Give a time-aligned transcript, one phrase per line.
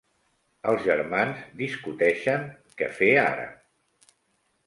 [0.69, 2.47] Els germans discuteixen
[2.81, 3.47] què fer ara.